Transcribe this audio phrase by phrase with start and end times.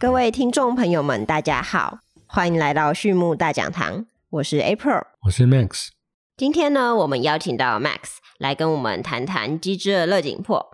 [0.00, 1.98] 各位听众朋友们，大家好，
[2.28, 5.88] 欢迎来到畜牧大讲堂，我是 April，我是 Max。
[6.36, 10.64] 今天呢，我们邀请到 Max 来跟我们谈谈鸡只的热紧迫。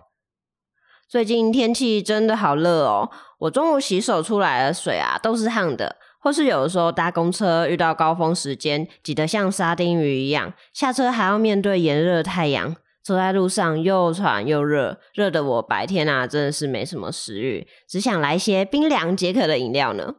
[1.09, 12.75] 最近天气真的好热哦，我中午洗手出来的水啊都是烫的，或是有的时候搭公车遇到高峰时间，挤得像沙丁鱼一样，下车还要面对炎热太阳。
[13.05, 20.15] 走在路上又喘又热，热的我白天啊真的是没什么食欲，只想来些冰凉解渴的饮料呢。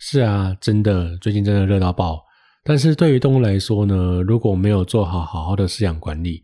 [0.00, 2.24] 是啊，真的，最近真的热到爆。
[2.64, 6.42] 但是对于动物来说呢，如果没有做好好好的饲养管理，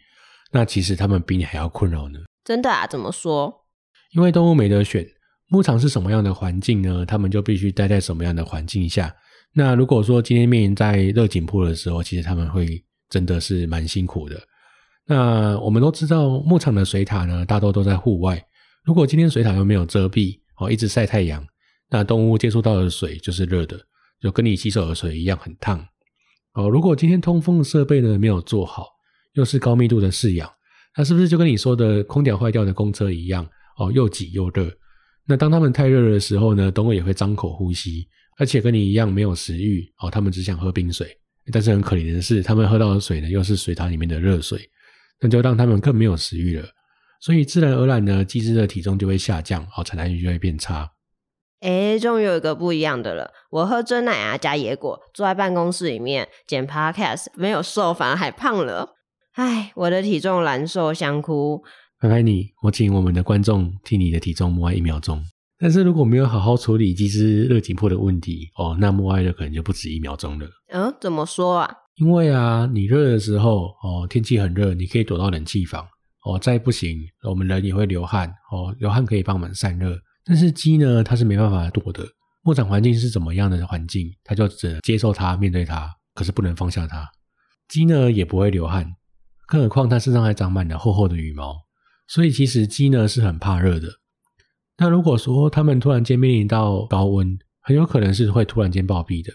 [0.53, 2.21] 那其实它们比你还要困扰呢。
[2.45, 2.87] 真的啊？
[2.87, 3.53] 怎么说？
[4.13, 5.05] 因为动物没得选，
[5.49, 7.05] 牧场是什么样的环境呢？
[7.05, 9.13] 它们就必须待在什么样的环境下。
[9.53, 14.41] 那如果说今天面临在热紧迫的时候，其实它们会真的是蛮辛苦的。
[15.09, 18.45] 那我们都知道，牧场的水塔呢，大多都在户外。
[18.85, 21.47] 如果今天水塔又没有遮蔽，哦，一直晒太阳，
[21.91, 23.79] 那动物接触到的水就是热的，
[24.21, 25.79] 就跟你洗手的水一样很烫。
[26.55, 28.87] 哦，如果今天通风的设备呢没有做好，
[29.35, 30.51] 又是高密度的饲养，
[30.97, 33.47] 那是不是就跟你说的空调坏掉的公车一样？
[33.79, 34.73] 哦，又挤又热。
[35.25, 39.87] 那当它们太热的时候呢，动物也会张口呼吸，而且跟你一样没有食欲。
[39.99, 41.09] 哦，它们只想喝冰水，
[41.53, 44.61] 但是很可怜的是，它们喝到的水呢，又是水塔里面的热水。
[45.21, 46.67] 那就让他们更没有食欲了，
[47.21, 50.91] 所以自然而然呢，鸡只的体重就会下降，哦，产量就会变差。
[51.61, 53.33] 哎，终于有一个不一样的了。
[53.51, 58.91] 我喝真奶啊，加野果，坐在办公室里面剪 Podcast，没有瘦，反而还胖了。
[59.33, 61.63] 唉，我的体重难受，想哭。
[61.99, 65.25] 看看你，我请我们的观众替你的体重默哀一秒钟。
[65.59, 70.47] 但是如果没有好好处理鸡只热紧迫的问题，哦，那默哀的可能就不止一秒钟了。
[70.69, 71.75] 嗯，怎么说啊？
[71.97, 75.87] 因为啊，你热的时候哦，天气很热，你可以躲到冷气房
[76.25, 76.39] 哦。
[76.39, 79.99] 再不行，我们人也会流汗哦，流汗可以帮我们散热。
[80.23, 82.07] 但是鸡呢，它是没办法躲的。
[82.43, 87.09] 牧场环境是怎么样的环境，它就只能接受它，面对它，可是不能放下它。
[87.69, 88.95] 鸡呢也不会流汗，
[89.49, 91.57] 更何况它身上还长满了厚厚的羽毛，
[92.07, 93.89] 所以其实鸡呢是很怕热的。
[94.77, 99.33] 那如果说它们突然间面临到高温，很有可能是会突然间暴毙的。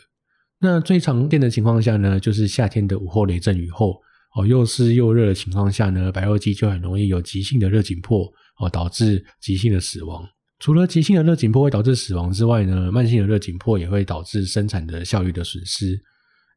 [0.61, 3.99] 那最常见的情况下呢，就是夏天的午后雷阵雨后，
[4.35, 10.23] 哦，又湿又热的情况下呢，白肉鸡就很容易有急性的热紧迫，哦，导致急性的死亡。
[10.59, 16.00] 除了急性的热紧迫会导致死亡之外呢，慢性的热紧迫也会导致生产的效率的损失。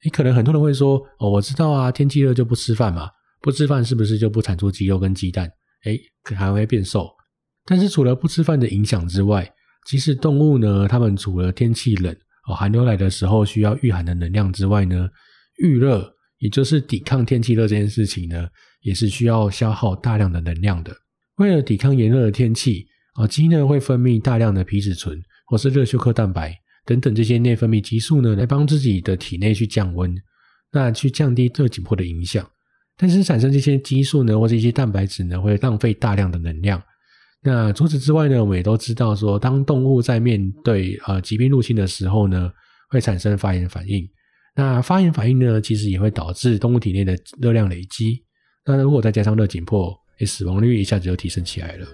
[0.04, 3.08] 你可能很多人会说，哦，我知道啊，天气热就不吃饭嘛，
[3.40, 5.50] 不吃饭是不是就不产出鸡肉跟鸡蛋？
[5.84, 5.98] 哎，
[6.36, 7.08] 还会变瘦。
[7.64, 9.50] 但是除了不吃饭的影响之外，
[9.86, 12.14] 其实动物呢，它们除了天气冷，
[12.46, 15.08] 哦，寒流来的时候需要御寒的能量之外呢，
[15.58, 18.46] 预热也就是抵抗天气热这件事情呢，
[18.82, 20.94] 也是需要消耗大量的能量的。
[21.36, 30.14] 为了抵抗炎热的天气，啊，鸡呢会分泌大量的皮质醇或是热休克蛋白等等这些内分泌激素呢，来帮自己的体内去降温，
[30.70, 32.46] 那去降低热紧迫的影响。
[32.96, 36.80] 但是产生这些激素呢，或者一些蛋白质呢，会浪费大量的能量。
[37.46, 42.50] 那除此之外呢，我们也都知道说，当动物在面对呃疾病入侵的时候呢，
[42.88, 44.02] 会产生发炎反应。
[44.56, 48.24] 那发炎反应呢，其实也会导致动物体内的热量累积。
[48.64, 51.86] 那如果再加上热紧迫，诶，死亡率一下子就提升起来了。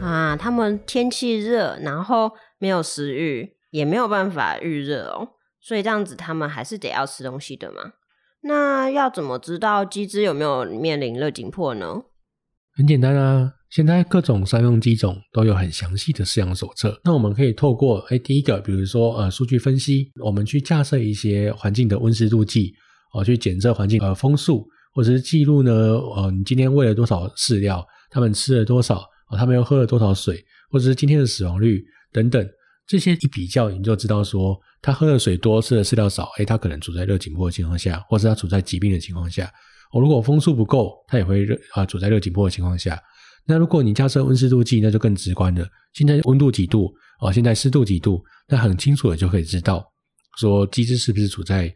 [0.00, 5.28] 啊，他们天气热，然后没有食欲，也没有办法预热哦，
[5.60, 7.92] 所以这样子他们还是得要吃东西的嘛。
[8.42, 12.02] 那要怎么知道鸡只有没有面临热紧迫呢？
[12.74, 17.00] 很简单啊，现在各种商用鸡种都有很详细的饲养手册。
[17.04, 22.72] 那我们可以透过哎，第一个，比如说呃，数据分析，我们去架设一些环境的温湿度计，
[23.12, 29.00] 哦，去检测环境呃风速，或者是记录呢，呃，你今天喂了多少饲料，他们吃了多少，
[29.30, 32.48] 哦，他们又喝了多少水，或者是今天的死亡率等等。
[32.88, 39.52] 这些一比较，你就知道说，他喝的水多，吃的饲料少，哎，他可能处在热紧迫的情况下，或是他处在疾病的情况下。
[39.92, 42.98] 我如果风速不够，他也会热啊，处在热紧迫的情况下。
[43.46, 45.66] 那如果你加设温湿度计，那就更直观了。
[45.92, 46.90] 现在温度几度？
[47.20, 48.24] 哦，现在湿度几度？
[48.48, 49.84] 那很清楚的就可以知道，
[50.38, 51.70] 说机制是不是处在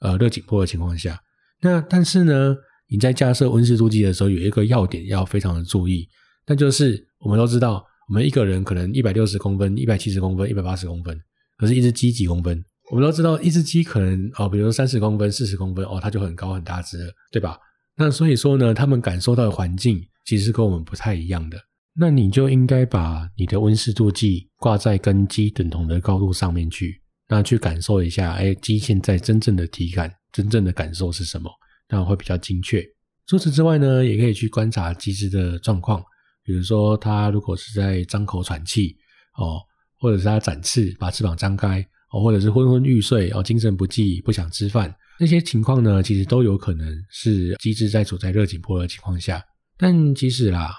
[0.00, 1.18] 呃热紧迫的情况下。
[1.62, 2.54] 那但是呢，
[2.90, 6.06] 你在加设温湿度计的时候，有一个要点要非常的注意，
[6.46, 7.82] 那就是我们都知道。
[8.08, 11.18] 我们一个人可能一百六十公分、一百七十公分、一百八十公分，
[11.58, 12.64] 可是，一只鸡几公分？
[12.90, 17.58] 我们都知道，一只鸡可能哦，比如说三十公分、四十公分哦，它就很高很大只了，对吧？
[17.96, 21.58] 那所以说呢，它们感受到的环境其实跟我们不太一样的。
[22.00, 31.50] 那你就应该把你的温湿度计挂在跟鸡等同的高度上面去，那去感受一下，哎，鸡现在真正的体感、真正的感受是什么？
[31.90, 32.82] 那会比较精确。
[33.26, 36.02] 除此之外呢，也可以去观察鸡只的状况，
[36.48, 38.96] 比如说它如果是在张口喘气
[39.36, 39.60] 哦，
[39.98, 49.44] 或者是它展翅把翅膀张开哦，或者是昏昏欲睡哦，精神不济不想吃饭，这些情况呢，其实都有可能是鸡只在处在热紧迫的情况下。
[49.76, 50.72] 但即使啦，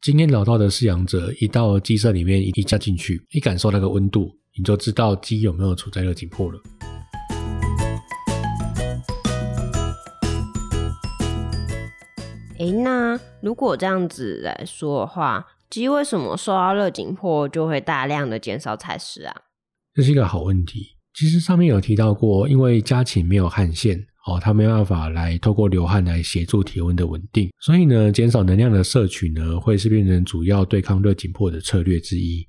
[0.00, 6.58] 经验老道的饲养者一到鸡舍里面一加进去，一感受那个温度，你就知道鸡有没有处在热紧迫了。
[12.58, 19.34] 诶，那如果这样子来说的话，鸡为什么受到热紧迫就会大量的减少采食啊？
[19.92, 20.96] 这是一个好问题。
[21.14, 32.46] 其实上面有提到过，因为家禽没有汗腺哦，它没办法来透过流汗来协助体温的稳定，所以呢，减少能量的摄取呢，会是变成主要对抗热紧迫的策略之一。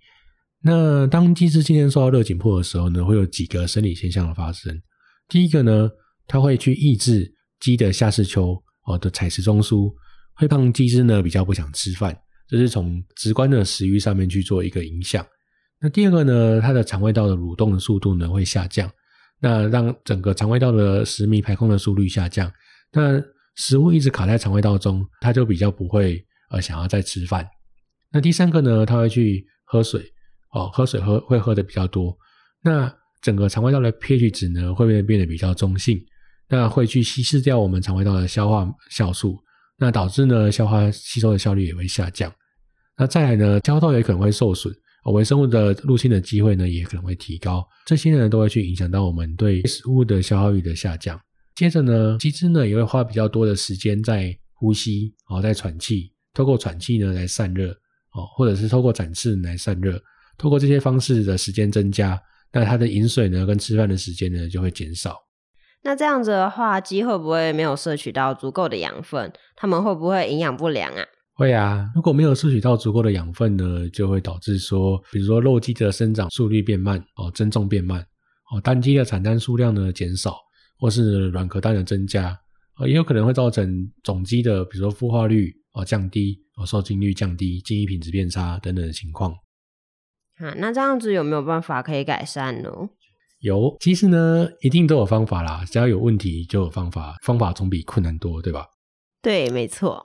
[0.63, 4.79] 那当鸡只今天受到热紧迫的时候呢，会有几个生理现象的发生。
[5.27, 5.89] 第一个呢，
[6.27, 8.61] 它会去抑制鸡的下视丘。
[8.85, 9.93] 哦的采食中枢
[10.33, 12.17] 会让鸡只呢比较不想吃饭，
[12.47, 15.25] 这是从直观的食欲上面去做一个影响。
[15.81, 18.89] 那第二个呢，它的肠胃道的蠕动的速度呢会下降，
[19.41, 22.51] 那让整个肠胃道的食糜排空的速率下降，
[22.93, 23.21] 那
[23.55, 27.47] 食物一直卡在肠胃道中，它就比较不会呃想要再吃饭。
[28.11, 30.01] 那第三个呢，它会去喝水，
[30.51, 32.17] 哦，喝水喝会喝的比较多，
[32.63, 35.99] 那整个肠胃道的 pH 值呢会变得变得比较中性。
[36.49, 39.37] 那会去稀释掉我们肠胃道的消化酵素，
[39.77, 42.31] 那导致呢消化吸收的效率也会下降。
[42.97, 44.73] 那再来呢，消化道也可能会受损，
[45.13, 47.67] 微生物的入侵的机会呢也可能会提高。
[47.85, 51.19] 这些呢都会去影响到我们对食物的消耗率的下降。
[51.55, 57.71] 接着呢，鸡只呢也会花比较多的时间在呼吸，哦，在喘气，透过喘气呢来散热，
[58.11, 60.01] 哦，或者是透过展翅来散热。
[60.37, 62.21] 透过这些方式的时间增加，
[62.51, 65.17] 那它的饮水呢跟吃饭的时间呢就会减少。
[65.85, 69.31] 那这样子的话，鸡会不会没有摄取到足够的养分？
[69.55, 71.05] 它们会不会营养不良啊？
[71.35, 78.01] 会啊，如果没有摄取到足够的养分呢，就会导致说，比如说肉鸡的生长速率变慢，哦，增重变慢，
[78.51, 80.37] 哦，蛋鸡的产蛋数量呢减少，
[80.79, 82.35] 或是卵壳蛋的增加，
[82.77, 89.31] 哦，也有可能会造成种鸡的，比如说孵化率哦降低，哦，受精率降低，基因品质变差等等的情况。
[90.39, 92.71] 啊，那这样子有没有办法可以改善呢？
[93.45, 95.63] 有，其实呢，一定都有方法啦。
[95.69, 98.65] 只要有问题就有方法，方法总比困难多，对吧？
[99.21, 100.03] 对，没错。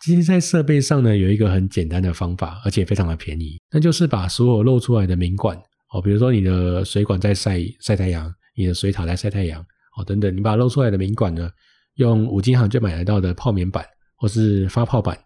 [0.00, 5.56] 其实，在设备上呢，有一个很简单的方法，而且非常的便宜，那就是把所有露出来的明管
[5.94, 9.64] 哦，比如说你的水管在晒晒太阳，你的水塔在晒太阳
[9.96, 11.48] 哦，等等，你把露出来的明管呢，
[11.94, 13.82] 用五金行就买得到的泡棉板
[14.16, 15.18] 或是发泡板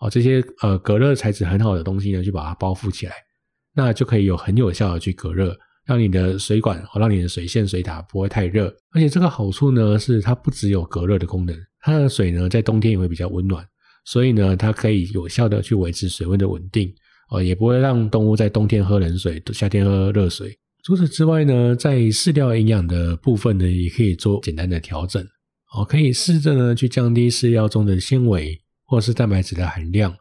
[0.00, 3.12] 哦，这些呃隔热材质很好的东西呢，就把它包覆起来，
[3.76, 5.56] 那就可以有很有效的去隔热。
[5.86, 13.64] 让你的水管和让你的水线水塔不会太热，而且这个好处呢是它不只有隔热的功能，它的水呢在冬天也会比较温暖，
[14.04, 16.92] 所以呢它可以有效的去维持水温的稳定，
[17.30, 20.58] 哦也不会让动物在冬天喝冷水，夏天喝热水。
[20.82, 25.24] 除此之外呢，在饲料营养的部分呢也可以做简单的调整，
[25.72, 30.16] 哦可以试着呢去降低饲料中的纤维或是蛋白质的含量，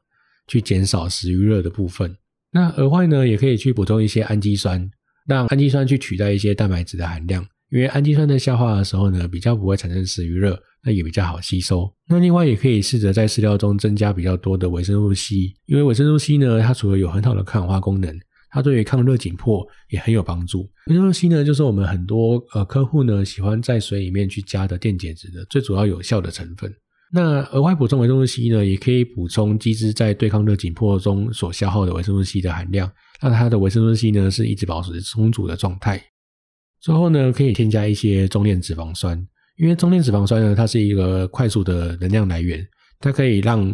[0.48, 2.16] 去减少食欲热的部分。
[2.52, 4.88] 那额外呢也可以去补充一些氨基酸。
[5.26, 11.92] 让氨基酸去取代一些蛋白质的含量，因为氨基酸在消化的时候呢，比较不会产生食欲热，那也比较好吸收。
[12.08, 15.36] 那另外也可以试着在饲料中增加比较多的维生素 C，
[15.66, 18.16] 因为维生素 C 呢，它除了有很好的抗氧化功能，
[18.52, 20.70] 它对于抗热紧迫也很有帮助。
[20.88, 26.72] 维生素 C 呢，就是我们很多呃客户呢喜欢在水里面去加的电解质的最主要有效的成分。
[27.14, 32.92] 那额外补充维生素 C 呢，也可以补充鸡只在对抗热紧迫中所消耗的维生素 C 的含量。
[33.22, 36.04] 那它的维生素 C 呢，是一直保持充足的状态。
[36.82, 39.18] 最后呢，可以添加一些中链脂肪酸，
[39.58, 42.68] 因为中链脂肪酸呢，它是一个快速的能量来源，
[43.00, 43.66] 它可以让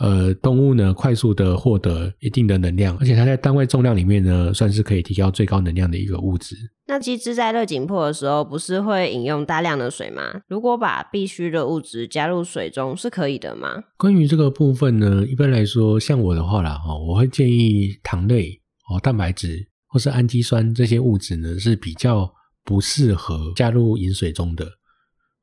[0.00, 6.56] 呃动物呢快速的获得一定的能量，而且它在单位重量里面呢，算是可以提高最高能量的一个物质。
[6.86, 10.40] 那鸡只在热紧迫的时候，不是会饮用大量的水吗？
[10.48, 13.84] 如果把必需的物质加入水中，是可以的吗？
[13.96, 18.60] 关于这个部分呢，一般来说，像我的话啦，哈，我会建议糖类。
[18.90, 22.28] 哦，蛋白质或是氨基酸这些物质呢是比较
[22.64, 24.66] 不适合加入饮水中的。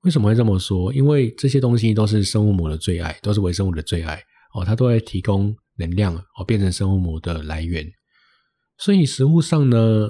[0.01, 0.93] 为什么会这么说？
[0.93, 4.21] 因为这些东西都是生物膜的最爱，都是微生物的最爱
[4.53, 7.85] 哦，它都会提供能量哦，变成生物膜的来源。
[8.77, 10.09] 所以食物上呢，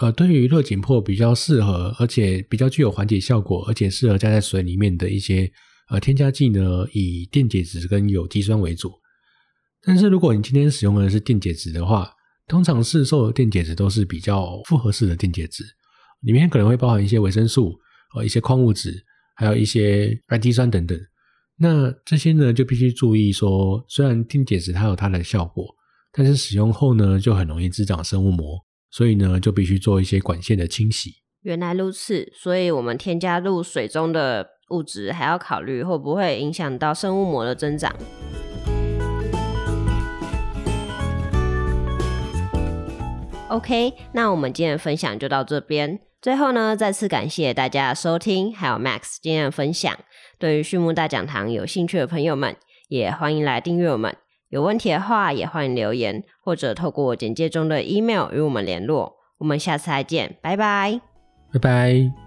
[0.00, 5.50] 呃，对于热紧迫比较适合，而且比较具有缓解效果，而且适合加在水里面的一些
[5.88, 8.92] 呃添加剂呢，以电解质跟有机酸为主。
[9.82, 12.10] 但是如果你今天使用的是电解质的话，
[12.48, 15.64] 通常市售的电解质都是比较复合式的电解质，
[16.20, 17.78] 里面可能会包含一些维生素、
[18.14, 19.04] 呃一些矿物质，
[19.36, 20.98] 还有一些氨基酸等等。
[21.58, 25.64] 那这些呢，就必须注意说，虽然电解质它有它的效果，
[26.12, 28.58] 但是使用后呢，就很容易滋长生物膜，
[28.90, 31.14] 所以呢，就必须做一些管线的清洗。
[31.40, 37.96] 原来如此，所以我们添加入水中的物质，还要考虑会不会影响到生物膜的增长。
[43.48, 46.00] OK，那我们今天的分享就到这边。
[46.20, 49.96] 最后呢，再次感谢大家的收听，还有 Max 今天的分享。
[50.38, 52.54] 对于畜牧大讲堂有兴趣的朋友们，
[52.88, 54.14] 也欢迎来订阅我们。
[54.48, 59.16] 有问题的话，也欢迎留言，或者透过简介中的 email 与我们联络。
[59.38, 61.00] 我们下次再见，拜拜，
[61.52, 62.25] 拜拜。